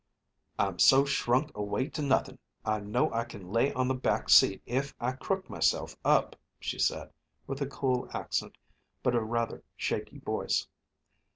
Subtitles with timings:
[0.57, 4.63] "I'm so shrunk away to nuthin', I know I can lay on the back seat
[4.65, 7.11] if I crook myself up," she said,
[7.45, 8.57] with a cool accent
[9.03, 10.65] but a rather shaky voice.